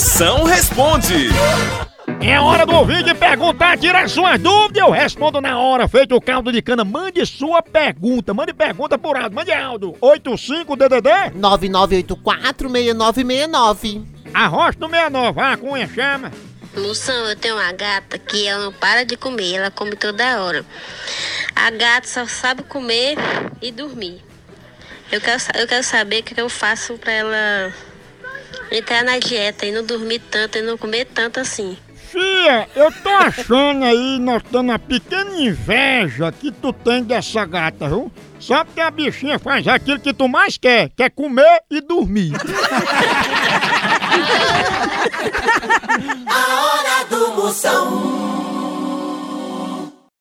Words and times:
Moção 0.00 0.44
responde. 0.44 1.28
É 2.22 2.40
hora 2.40 2.64
do 2.64 2.74
ouvinte 2.74 3.14
perguntar, 3.14 3.76
tirar 3.76 4.08
suas 4.08 4.40
dúvidas. 4.40 4.82
Eu 4.82 4.90
respondo 4.90 5.42
na 5.42 5.58
hora. 5.58 5.86
Feito 5.86 6.16
o 6.16 6.20
caldo 6.22 6.50
de 6.50 6.62
cana, 6.62 6.86
mande 6.86 7.26
sua 7.26 7.60
pergunta. 7.60 8.32
Mande 8.32 8.54
pergunta 8.54 8.96
por 8.96 9.14
áudio. 9.14 9.34
Mande 9.34 9.52
áudio. 9.52 9.92
85DDD 10.00 11.34
99846969. 11.36 14.06
Arroz 14.32 14.74
no 14.76 14.88
69. 14.88 15.38
Ah, 15.38 15.58
cunha 15.58 15.86
chama. 15.86 16.32
Moção, 16.74 17.28
eu 17.28 17.36
tenho 17.36 17.56
uma 17.56 17.72
gata 17.72 18.18
que 18.18 18.46
ela 18.46 18.64
não 18.64 18.72
para 18.72 19.04
de 19.04 19.18
comer, 19.18 19.56
ela 19.56 19.70
come 19.70 19.94
toda 19.96 20.42
hora. 20.42 20.64
A 21.54 21.70
gata 21.72 22.08
só 22.08 22.26
sabe 22.26 22.62
comer 22.62 23.18
e 23.60 23.70
dormir. 23.70 24.24
Eu 25.12 25.20
quero, 25.20 25.42
eu 25.56 25.68
quero 25.68 25.84
saber 25.84 26.20
o 26.20 26.22
que 26.22 26.40
eu 26.40 26.48
faço 26.48 26.94
pra 26.94 27.12
ela 27.12 27.70
entrar 28.70 29.04
na 29.04 29.18
dieta 29.18 29.66
e 29.66 29.72
não 29.72 29.84
dormir 29.84 30.20
tanto 30.30 30.58
e 30.58 30.62
não 30.62 30.76
comer 30.78 31.06
tanto 31.06 31.40
assim. 31.40 31.76
Fia, 32.10 32.68
eu 32.74 32.90
tô 32.90 33.08
achando 33.08 33.84
aí, 33.84 34.18
notando 34.18 34.70
uma 34.70 34.78
pequena 34.80 35.30
inveja 35.40 36.32
que 36.32 36.50
tu 36.50 36.72
tem 36.72 37.04
dessa 37.04 37.44
gata, 37.44 37.88
viu? 37.88 38.10
Só 38.40 38.64
porque 38.64 38.80
a 38.80 38.90
bichinha 38.90 39.38
faz 39.38 39.68
aquilo 39.68 40.00
que 40.00 40.12
tu 40.12 40.26
mais 40.26 40.58
quer, 40.58 40.88
que 40.96 41.04
é 41.04 41.10
comer 41.10 41.62
e 41.70 41.80
dormir. 41.80 42.32
A 46.26 46.64
hora 46.64 47.04
do 47.08 47.34
Moção. 47.34 47.99